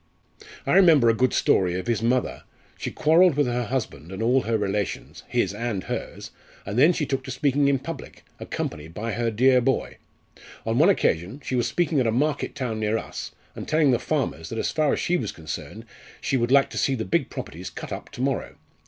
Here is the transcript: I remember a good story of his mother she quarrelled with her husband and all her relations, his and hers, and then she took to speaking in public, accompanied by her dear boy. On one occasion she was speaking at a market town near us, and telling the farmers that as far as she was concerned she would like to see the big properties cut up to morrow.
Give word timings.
I 0.65 0.71
remember 0.73 1.09
a 1.09 1.13
good 1.13 1.31
story 1.31 1.75
of 1.77 1.85
his 1.85 2.01
mother 2.01 2.41
she 2.75 2.89
quarrelled 2.89 3.35
with 3.37 3.45
her 3.45 3.65
husband 3.65 4.11
and 4.11 4.23
all 4.23 4.41
her 4.41 4.57
relations, 4.57 5.21
his 5.27 5.53
and 5.53 5.83
hers, 5.83 6.31
and 6.65 6.75
then 6.79 6.91
she 6.91 7.05
took 7.05 7.23
to 7.25 7.29
speaking 7.29 7.67
in 7.67 7.77
public, 7.77 8.23
accompanied 8.39 8.95
by 8.95 9.11
her 9.11 9.29
dear 9.29 9.61
boy. 9.61 9.97
On 10.65 10.79
one 10.79 10.89
occasion 10.89 11.39
she 11.45 11.53
was 11.53 11.67
speaking 11.67 11.99
at 11.99 12.07
a 12.07 12.11
market 12.11 12.55
town 12.55 12.79
near 12.79 12.97
us, 12.97 13.33
and 13.55 13.67
telling 13.67 13.91
the 13.91 13.99
farmers 13.99 14.49
that 14.49 14.57
as 14.57 14.71
far 14.71 14.91
as 14.91 14.99
she 14.99 15.17
was 15.17 15.31
concerned 15.31 15.85
she 16.19 16.35
would 16.35 16.49
like 16.49 16.71
to 16.71 16.79
see 16.79 16.95
the 16.95 17.05
big 17.05 17.29
properties 17.29 17.69
cut 17.69 17.93
up 17.93 18.09
to 18.09 18.21
morrow. 18.21 18.55